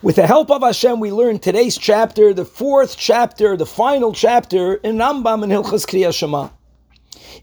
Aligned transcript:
With 0.00 0.14
the 0.14 0.28
help 0.28 0.52
of 0.52 0.62
Hashem, 0.62 1.00
we 1.00 1.10
learn 1.10 1.40
today's 1.40 1.76
chapter, 1.76 2.32
the 2.32 2.44
fourth 2.44 2.96
chapter, 2.96 3.56
the 3.56 3.66
final 3.66 4.12
chapter 4.12 4.74
in 4.74 4.96
Rambam 4.96 5.42
and 5.42 5.50
Hilchas 5.50 5.84
Kriya 5.84 6.14
Shema. 6.14 6.50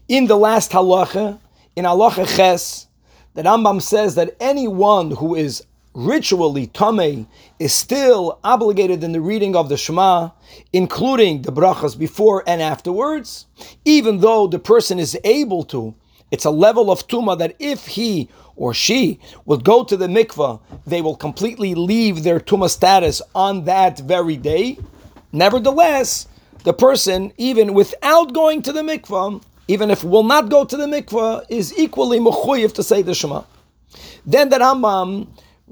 In 0.08 0.26
the 0.26 0.38
last 0.38 0.70
halacha, 0.70 1.38
in 1.76 1.84
halacha 1.84 2.26
ches, 2.34 2.86
the 3.34 3.42
Rambam 3.42 3.82
says 3.82 4.14
that 4.14 4.36
anyone 4.40 5.10
who 5.10 5.34
is 5.34 5.66
ritually 5.92 6.66
tame 6.68 7.28
is 7.58 7.74
still 7.74 8.38
obligated 8.42 9.04
in 9.04 9.12
the 9.12 9.20
reading 9.20 9.54
of 9.54 9.68
the 9.68 9.76
Shema, 9.76 10.30
including 10.72 11.42
the 11.42 11.52
brachas 11.52 11.98
before 11.98 12.42
and 12.46 12.62
afterwards, 12.62 13.44
even 13.84 14.20
though 14.20 14.46
the 14.46 14.58
person 14.58 14.98
is 14.98 15.14
able 15.24 15.62
to. 15.64 15.94
It's 16.30 16.44
a 16.44 16.50
level 16.50 16.90
of 16.90 17.06
tuma 17.06 17.38
that 17.38 17.56
if 17.58 17.86
he 17.86 18.28
or 18.56 18.74
she 18.74 19.20
will 19.44 19.58
go 19.58 19.84
to 19.84 19.96
the 19.96 20.06
mikvah, 20.06 20.60
they 20.86 21.00
will 21.02 21.16
completely 21.16 21.74
leave 21.74 22.22
their 22.22 22.40
tuma 22.40 22.68
status 22.68 23.22
on 23.34 23.64
that 23.64 23.98
very 24.00 24.36
day. 24.36 24.78
Nevertheless, 25.32 26.26
the 26.64 26.72
person, 26.72 27.32
even 27.36 27.74
without 27.74 28.32
going 28.32 28.62
to 28.62 28.72
the 28.72 28.82
mikvah, 28.82 29.42
even 29.68 29.90
if 29.90 30.02
will 30.02 30.24
not 30.24 30.48
go 30.48 30.64
to 30.64 30.76
the 30.76 30.86
mikvah, 30.86 31.44
is 31.48 31.76
equally 31.78 32.18
mechuyev 32.18 32.72
to 32.74 32.82
say 32.82 33.02
the 33.02 33.14
Shema. 33.14 33.42
Then 34.24 34.48
the 34.48 34.58
Rambam 34.58 35.28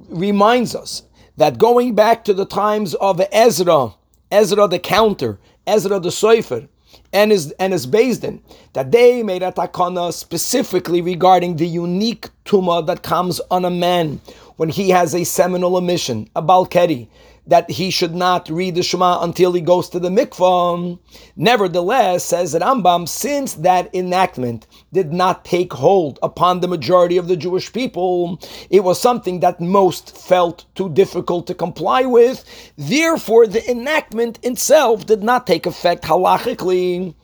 reminds 0.08 0.74
us 0.74 1.02
that 1.36 1.58
going 1.58 1.94
back 1.94 2.24
to 2.24 2.34
the 2.34 2.46
times 2.46 2.94
of 2.94 3.20
Ezra, 3.32 3.94
Ezra 4.30 4.68
the 4.68 4.78
counter, 4.78 5.38
Ezra 5.66 5.98
the 5.98 6.10
Sofer, 6.10 6.68
and 7.12 7.30
his 7.30 7.50
and 7.52 7.72
his 7.72 7.86
Beis 7.86 8.20
Din, 8.20 8.40
that 8.72 8.92
they 8.92 9.22
made 9.22 9.42
a 9.42 9.52
takana 9.52 10.12
specifically 10.12 11.00
regarding 11.00 11.56
the 11.56 11.66
unique 11.66 12.28
tuma 12.44 12.86
that 12.86 13.02
comes 13.02 13.40
on 13.50 13.64
a 13.64 13.70
man 13.70 14.20
when 14.56 14.68
he 14.68 14.90
has 14.90 15.14
a 15.14 15.24
seminal 15.24 15.76
emission, 15.78 16.28
a 16.36 16.42
balkeri, 16.42 17.08
that 17.46 17.70
he 17.70 17.90
should 17.90 18.14
not 18.14 18.48
read 18.48 18.74
the 18.74 18.82
Shema 18.82 19.22
until 19.22 19.52
he 19.52 19.60
goes 19.60 19.88
to 19.90 20.00
the 20.00 20.08
mikvah. 20.08 20.98
Nevertheless, 21.36 22.24
says 22.24 22.54
Rambam, 22.54 23.06
since 23.06 23.54
that 23.54 23.94
enactment 23.94 24.66
did 24.92 25.12
not 25.12 25.44
take 25.44 25.72
hold 25.72 26.18
upon 26.22 26.60
the 26.60 26.68
majority 26.68 27.18
of 27.18 27.28
the 27.28 27.36
Jewish 27.36 27.72
people, 27.72 28.40
it 28.70 28.80
was 28.80 29.00
something 29.00 29.40
that 29.40 29.60
most 29.60 30.16
felt 30.16 30.64
too 30.74 30.88
difficult 30.88 31.46
to 31.48 31.54
comply 31.54 32.04
with. 32.06 32.44
Therefore, 32.78 33.46
the 33.46 33.68
enactment 33.70 34.38
itself 34.42 35.04
did 35.04 35.22
not 35.22 35.46
take 35.46 35.66
effect 35.66 36.04
halachically. 36.04 37.14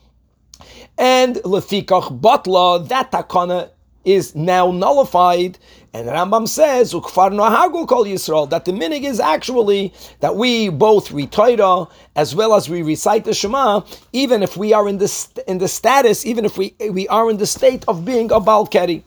And 0.97 1.37
lefikach 1.37 2.21
batla, 2.21 2.87
that 2.89 3.11
takana 3.11 3.71
is 4.05 4.35
now 4.35 4.71
nullified. 4.71 5.57
And 5.93 6.07
Rambam 6.07 6.47
says, 6.47 6.93
Ukfar 6.93 7.31
Nahagu 7.33 7.85
Kol 7.85 8.05
Yisrael, 8.05 8.49
that 8.49 8.63
the 8.63 8.71
minig 8.71 9.03
is 9.03 9.19
actually 9.19 9.93
that 10.21 10.37
we 10.37 10.69
both 10.69 11.11
read 11.11 11.33
Torah 11.33 11.87
as 12.15 12.33
well 12.33 12.55
as 12.55 12.69
we 12.69 12.81
recite 12.81 13.25
the 13.25 13.33
Shema, 13.33 13.81
even 14.13 14.41
if 14.41 14.55
we 14.55 14.71
are 14.71 14.87
in 14.87 14.99
the, 14.99 15.43
in 15.47 15.57
the 15.57 15.67
status, 15.67 16.25
even 16.25 16.45
if 16.45 16.57
we, 16.57 16.73
we 16.91 17.09
are 17.09 17.29
in 17.29 17.37
the 17.37 17.45
state 17.45 17.83
of 17.89 18.05
being 18.05 18.31
a 18.31 18.39
Balkari. 18.39 19.03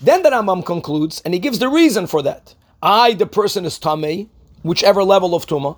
Then 0.00 0.22
the 0.22 0.30
Rambam 0.30 0.64
concludes, 0.64 1.20
and 1.26 1.34
he 1.34 1.40
gives 1.40 1.58
the 1.58 1.68
reason 1.68 2.06
for 2.06 2.22
that. 2.22 2.54
I, 2.82 3.12
the 3.12 3.26
person 3.26 3.66
is 3.66 3.78
Tameh, 3.78 4.26
whichever 4.62 5.04
level 5.04 5.34
of 5.34 5.44
Tumah. 5.44 5.76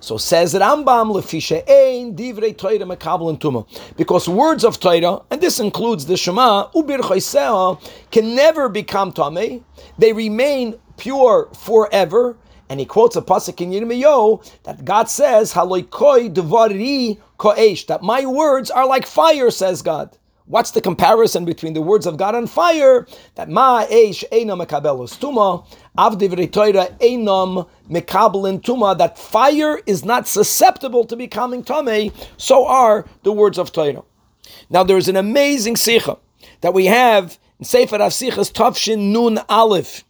So 0.00 0.16
says 0.16 0.54
Rambam 0.54 1.12
lefisha 1.12 1.62
ein 1.68 2.14
divrei 2.14 2.56
Torah 2.56 2.78
mekabel 2.78 3.38
tuma, 3.38 3.66
because 3.96 4.28
words 4.28 4.64
of 4.64 4.80
Torah, 4.80 5.22
and 5.30 5.40
this 5.40 5.60
includes 5.60 6.06
the 6.06 6.16
Shema, 6.16 6.68
ubir 6.74 7.00
can 8.10 8.34
never 8.34 8.68
become 8.68 9.12
tame. 9.12 9.64
They 9.98 10.12
remain 10.12 10.78
pure 10.96 11.48
forever. 11.54 12.36
And 12.70 12.80
he 12.80 12.86
quotes 12.86 13.14
a 13.14 13.20
pasuk 13.20 13.60
in 13.60 13.72
Yirmiyahu 13.72 14.62
that 14.62 14.86
God 14.86 15.10
says, 15.10 15.52
"Haloikoi 15.52 16.32
devari 16.32 17.18
koesh," 17.38 17.86
that 17.88 18.02
my 18.02 18.24
words 18.24 18.70
are 18.70 18.86
like 18.86 19.06
fire, 19.06 19.50
says 19.50 19.82
God. 19.82 20.16
What's 20.46 20.72
the 20.72 20.82
comparison 20.82 21.46
between 21.46 21.72
the 21.72 21.80
words 21.80 22.04
of 22.04 22.18
God 22.18 22.34
and 22.34 22.50
fire? 22.50 23.06
That 23.36 23.48
ma 23.48 23.86
eish 23.86 24.24
einam 24.30 24.62
mekabelus 24.62 25.18
tuma, 25.18 25.66
av 25.96 26.18
divrei 26.18 26.52
Torah 26.52 26.94
einam 27.00 27.66
mekabelin 27.88 28.60
tuma. 28.60 28.96
That 28.98 29.18
fire 29.18 29.80
is 29.86 30.04
not 30.04 30.28
susceptible 30.28 31.04
to 31.06 31.16
becoming 31.16 31.64
tame. 31.64 32.12
So 32.36 32.66
are 32.66 33.06
the 33.22 33.32
words 33.32 33.58
of 33.58 33.72
Torah. 33.72 34.02
Now 34.68 34.84
there 34.84 34.98
is 34.98 35.08
an 35.08 35.16
amazing 35.16 35.76
sikha 35.76 36.18
that 36.60 36.74
we 36.74 36.84
have 36.86 37.38
in 37.58 37.64
Sefer 37.64 37.96
HaSichos 37.96 38.52
Tavshin 38.52 39.12
Nun 39.12 39.38
Aleph. 39.48 40.04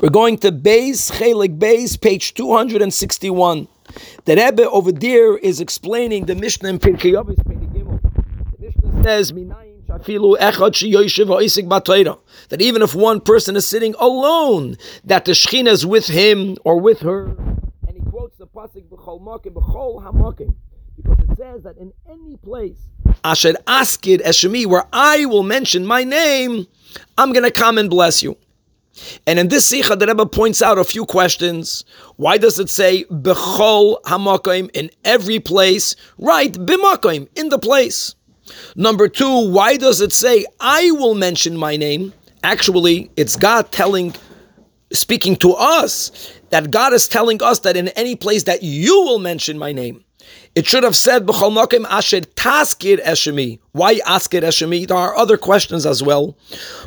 We're 0.00 0.08
going 0.08 0.38
to 0.38 0.50
base 0.50 1.10
Chelik 1.10 1.58
base 1.58 1.98
page 1.98 2.32
two 2.32 2.54
hundred 2.54 2.80
and 2.80 2.92
sixty-one. 2.92 3.68
The 4.24 4.36
Rebbe 4.36 4.70
over 4.70 4.92
there 4.92 5.36
is 5.36 5.60
explaining 5.60 6.24
the 6.24 6.34
Mishnah 6.34 6.70
in 6.70 6.78
Pirkei 6.78 7.12
says 9.04 9.32
that 12.48 12.60
even 12.60 12.82
if 12.82 12.94
one 12.94 13.20
person 13.20 13.56
is 13.56 13.66
sitting 13.66 13.94
alone, 13.98 14.76
that 15.04 15.26
the 15.26 15.32
Shekhinah 15.32 15.68
is 15.68 15.84
with 15.84 16.06
him 16.06 16.56
or 16.64 16.80
with 16.80 17.00
her. 17.00 17.26
And 17.86 17.94
he 17.94 18.00
quotes 18.10 18.36
the 18.38 18.46
pasuk 18.46 18.84
b'chol 18.88 19.20
makim 19.20 19.52
b'chol 19.52 20.02
hamakim 20.02 20.54
because 20.96 21.18
it 21.18 21.36
says 21.36 21.62
that 21.64 21.76
in 21.76 21.92
any 22.08 22.36
place, 22.36 22.78
asher 23.24 23.52
askid 23.66 24.22
eshemi, 24.22 24.64
where 24.66 24.86
I 24.92 25.26
will 25.26 25.42
mention 25.42 25.84
my 25.84 26.02
name, 26.04 26.66
I'm 27.18 27.32
going 27.32 27.44
to 27.44 27.50
come 27.50 27.76
and 27.78 27.90
bless 27.90 28.22
you. 28.22 28.38
And 29.26 29.38
in 29.40 29.48
this 29.48 29.66
sikha, 29.66 29.96
the 29.96 30.06
Rebbe 30.06 30.24
points 30.26 30.62
out 30.62 30.78
a 30.78 30.84
few 30.84 31.04
questions. 31.04 31.84
Why 32.16 32.38
does 32.38 32.58
it 32.60 32.70
say 32.70 33.04
b'chol 33.10 34.00
hamakim 34.02 34.70
in 34.72 34.90
every 35.04 35.40
place? 35.40 35.96
Right, 36.16 36.52
b'makim 36.52 37.28
in 37.34 37.48
the 37.48 37.58
place. 37.58 38.14
Number 38.76 39.08
two, 39.08 39.50
why 39.50 39.76
does 39.76 40.00
it 40.00 40.12
say, 40.12 40.44
I 40.60 40.90
will 40.92 41.14
mention 41.14 41.56
my 41.56 41.76
name? 41.76 42.12
Actually, 42.42 43.10
it's 43.16 43.36
God 43.36 43.72
telling, 43.72 44.14
speaking 44.92 45.36
to 45.36 45.54
us, 45.54 46.30
that 46.50 46.70
God 46.70 46.92
is 46.92 47.08
telling 47.08 47.42
us 47.42 47.60
that 47.60 47.76
in 47.76 47.88
any 47.88 48.16
place 48.16 48.44
that 48.44 48.62
you 48.62 49.00
will 49.02 49.18
mention 49.18 49.58
my 49.58 49.72
name. 49.72 50.04
It 50.54 50.66
should 50.66 50.84
have 50.84 50.96
said, 50.96 51.26
B'chol 51.26 51.52
Mokim 51.52 51.84
Asher 51.86 52.20
Taskir 52.20 53.02
Eshemi. 53.04 53.58
Why 53.72 53.96
Askir 54.00 54.42
Eshemi? 54.42 54.86
There 54.86 54.96
are 54.96 55.16
other 55.16 55.36
questions 55.36 55.84
as 55.84 56.02
well. 56.02 56.36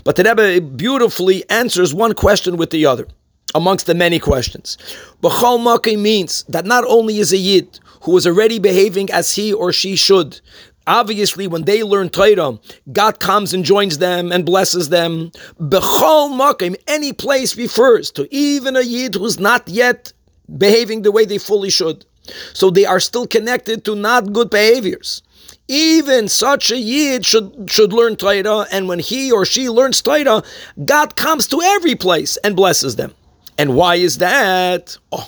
But 0.04 0.16
the 0.16 0.24
Rebbe 0.24 0.62
beautifully 0.62 1.48
answers 1.50 1.94
one 1.94 2.14
question 2.14 2.58
with 2.58 2.70
the 2.70 2.86
other, 2.86 3.08
amongst 3.54 3.86
the 3.86 3.94
many 3.94 4.20
questions. 4.20 4.78
B'chol 5.22 5.60
Mokim 5.60 6.00
means 6.00 6.44
that 6.50 6.66
not 6.66 6.84
only 6.86 7.20
is 7.20 7.34
a 7.34 7.38
Yid 7.38 7.80
who 8.02 8.16
is 8.16 8.26
already 8.26 8.58
behaving 8.58 9.12
as 9.12 9.36
he 9.36 9.54
or 9.54 9.72
she 9.74 9.96
should, 9.96 10.40
Obviously, 10.88 11.48
when 11.48 11.64
they 11.64 11.84
learn 11.84 12.10
Torah, 12.10 12.58
God 12.94 13.20
comes 13.20 13.54
and 13.54 13.66
joins 13.66 13.98
them 13.98 14.32
and 14.32 14.46
blesses 14.46 14.88
them. 14.90 15.32
Bechol 15.60 16.32
makim, 16.32 16.76
any 16.88 17.12
place 17.12 17.58
refers 17.58 18.10
to 18.12 18.34
even 18.34 18.78
a 18.78 18.82
yid 18.82 19.16
who's 19.16 19.38
not 19.40 19.68
yet 19.68 20.14
behaving 20.58 21.02
the 21.02 21.12
way 21.12 21.26
they 21.26 21.38
fully 21.38 21.70
should. 21.70 22.06
So 22.54 22.70
they 22.70 22.86
are 22.86 23.02
still 23.02 23.28
connected 23.28 23.84
to 23.86 23.96
not 23.96 24.32
good 24.32 24.50
behaviors. 24.50 25.22
Even 25.68 26.30
such 26.30 26.72
a 26.72 26.78
yid 26.78 27.26
should, 27.26 27.70
should 27.70 27.92
learn 27.92 28.16
Torah, 28.16 28.66
and 28.72 28.88
when 28.88 29.00
he 29.00 29.32
or 29.32 29.46
she 29.46 29.70
learns 29.70 30.02
Torah, 30.02 30.42
God 30.86 31.18
comes 31.18 31.48
to 31.48 31.62
every 31.62 31.96
place 31.96 32.38
and 32.38 32.56
blesses 32.56 32.96
them. 32.96 33.14
And 33.58 33.76
why 33.76 33.96
is 33.96 34.20
that? 34.20 34.98
Oh, 35.12 35.28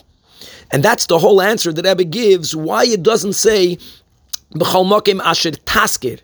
and 0.72 0.84
that's 0.84 1.08
the 1.08 1.20
whole 1.20 1.42
answer 1.42 1.74
that 1.74 1.86
Abba 1.86 2.06
gives. 2.06 2.56
Why 2.56 2.86
it 2.86 3.04
doesn't 3.04 3.34
say 3.34 3.78
B'chol 4.54 5.22
asher 5.22 5.52
taskir. 5.52 6.22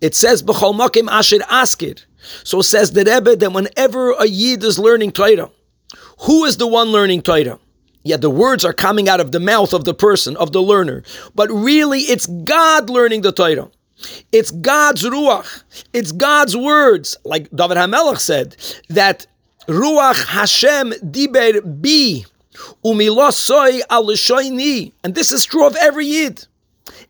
It 0.00 0.14
says 0.14 0.42
b'chol 0.42 1.08
asher 1.08 1.38
askir. 1.38 2.04
So 2.44 2.62
says 2.62 2.92
the 2.92 3.04
Rebbe 3.04 3.36
that 3.36 3.52
whenever 3.52 4.12
a 4.12 4.26
yid 4.26 4.62
is 4.64 4.78
learning 4.78 5.12
Torah, 5.12 5.50
who 6.20 6.44
is 6.44 6.56
the 6.56 6.66
one 6.66 6.88
learning 6.88 7.22
Torah? 7.22 7.58
Yeah, 8.02 8.16
the 8.16 8.30
words 8.30 8.64
are 8.64 8.72
coming 8.72 9.08
out 9.08 9.20
of 9.20 9.32
the 9.32 9.40
mouth 9.40 9.72
of 9.72 9.84
the 9.84 9.94
person, 9.94 10.36
of 10.36 10.52
the 10.52 10.62
learner. 10.62 11.02
But 11.34 11.50
really, 11.50 12.00
it's 12.00 12.26
God 12.26 12.88
learning 12.88 13.22
the 13.22 13.32
Torah. 13.32 13.68
It's 14.30 14.50
God's 14.50 15.02
ruach. 15.02 15.62
It's 15.92 16.12
God's 16.12 16.56
words. 16.56 17.16
Like 17.24 17.50
David 17.50 17.76
HaMelech 17.78 18.20
said, 18.20 18.56
that 18.90 19.26
ruach 19.66 20.24
Hashem 20.26 20.92
diber 20.92 21.62
bi 21.64 22.24
umilosoi 22.84 23.80
al 23.90 24.08
And 25.02 25.14
this 25.14 25.32
is 25.32 25.44
true 25.44 25.66
of 25.66 25.74
every 25.76 26.06
yid. 26.06 26.46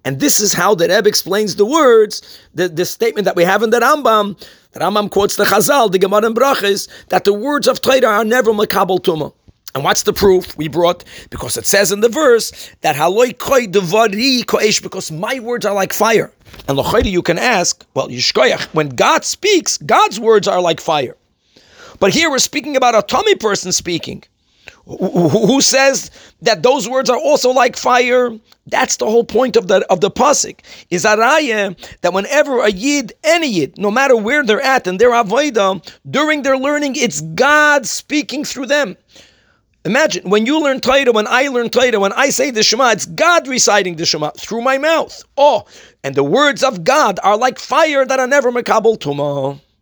And 0.06 0.20
this 0.20 0.38
is 0.38 0.53
how 0.53 0.76
the 0.76 0.87
Rebbe 0.87 1.08
explains 1.08 1.56
the 1.56 1.67
words, 1.67 2.23
the, 2.55 2.69
the 2.69 2.87
statement 2.87 3.25
that 3.25 3.35
we 3.35 3.43
have 3.43 3.64
in 3.64 3.70
the 3.70 3.81
Rambam. 3.81 4.38
The 4.70 4.79
Rambam 4.79 5.11
quotes 5.11 5.35
the 5.35 5.43
Chazal, 5.43 5.91
the 5.91 5.99
Gemara 5.99 6.26
and 6.26 6.37
Brachas, 6.37 6.88
that 7.08 7.25
the 7.25 7.32
words 7.32 7.67
of 7.67 7.81
Torah 7.81 8.06
are 8.06 8.25
never 8.25 8.53
makabel 8.53 9.00
tuma. 9.00 9.32
And 9.75 9.82
what's 9.82 10.05
the 10.05 10.12
proof 10.12 10.56
we 10.56 10.69
brought? 10.69 11.03
Because 11.29 11.56
it 11.56 11.67
says 11.67 11.91
in 11.91 12.03
the 12.03 12.08
verse 12.08 12.70
that 12.82 12.94
haloi 12.94 13.37
koi 13.37 13.67
devari 13.67 14.44
koesh, 14.44 14.81
because 14.81 15.11
my 15.11 15.41
words 15.41 15.67
are 15.67 15.75
like 15.75 15.93
fire. 15.93 16.32
And 16.69 16.79
l'chaydi, 16.79 17.11
you 17.11 17.20
can 17.20 17.37
ask, 17.37 17.85
well, 17.94 18.09
yishkoyach, 18.09 18.73
when 18.75 18.91
God 18.91 19.25
speaks, 19.25 19.76
God's 19.76 20.20
words 20.20 20.47
are 20.47 20.61
like 20.61 20.81
fire. 20.81 21.17
But 21.99 22.14
here 22.14 22.31
we're 22.31 22.38
speaking 22.38 22.76
about 22.76 22.94
a 22.94 23.02
tummy 23.02 23.35
person 23.35 23.73
speaking. 23.73 24.23
Who 24.86 25.60
says 25.60 26.10
that 26.42 26.62
those 26.62 26.88
words 26.88 27.10
are 27.10 27.18
also 27.18 27.50
like 27.50 27.76
fire? 27.76 28.30
That's 28.66 28.96
the 28.96 29.06
whole 29.06 29.24
point 29.24 29.56
of 29.56 29.68
the 29.68 29.86
of 29.90 30.00
the 30.00 30.10
pasuk. 30.10 30.60
Is 30.90 31.04
araya 31.04 31.76
that 32.00 32.12
whenever 32.12 32.60
a 32.60 32.70
yid, 32.70 33.12
any 33.24 33.48
yid, 33.48 33.78
no 33.78 33.90
matter 33.90 34.16
where 34.16 34.44
they're 34.44 34.60
at 34.60 34.86
and 34.86 35.00
their 35.00 35.10
avodah, 35.10 35.86
during 36.10 36.42
their 36.42 36.56
learning, 36.56 36.96
it's 36.96 37.20
God 37.20 37.86
speaking 37.86 38.44
through 38.44 38.66
them. 38.66 38.96
Imagine 39.84 40.28
when 40.28 40.46
you 40.46 40.60
learn 40.60 40.80
Torah, 40.80 41.12
when 41.12 41.28
I 41.28 41.46
learn 41.46 41.70
Torah, 41.70 42.00
when 42.00 42.12
I 42.14 42.30
say 42.30 42.50
the 42.50 42.64
Shema, 42.64 42.90
it's 42.90 43.06
God 43.06 43.46
reciting 43.46 43.94
the 43.94 44.04
Shema 44.04 44.30
through 44.30 44.62
my 44.62 44.78
mouth. 44.78 45.22
Oh, 45.36 45.64
and 46.02 46.16
the 46.16 46.24
words 46.24 46.64
of 46.64 46.82
God 46.82 47.20
are 47.22 47.36
like 47.36 47.60
fire 47.60 48.04
that 48.04 48.18
are 48.18 48.26
never 48.26 48.50
makabel 48.50 48.98
tumah. 48.98 49.60